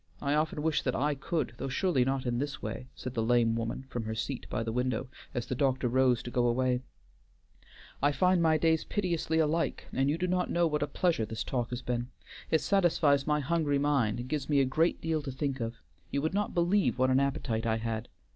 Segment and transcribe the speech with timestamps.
[0.19, 3.55] I often wish that I could, though surely not in this way," said the lame
[3.55, 6.81] woman from her seat by the window, as the doctor rose to go away.
[8.01, 11.43] "I find my days piteously alike, and you do not know what a pleasure this
[11.43, 12.07] talk has been.
[12.49, 15.75] It satisfies my hungry mind and gives me a great deal to think of;
[16.09, 18.07] you would not believe what an appetite I had.